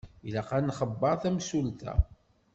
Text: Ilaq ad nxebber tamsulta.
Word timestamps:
Ilaq 0.27 0.49
ad 0.57 0.63
nxebber 0.67 1.15
tamsulta. 1.21 1.93